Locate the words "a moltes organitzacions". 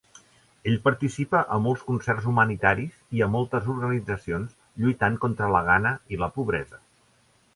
3.25-4.57